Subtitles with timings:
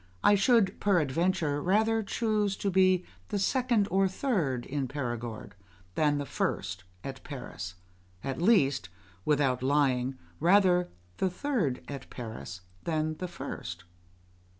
[0.23, 5.53] ]I should, peradventure, rather choose to be the second or third in Perigord
[5.93, 7.75] than the first at Paris
[8.23, 8.89] at least,
[9.25, 13.83] without lying, rather the third at Paris than the first.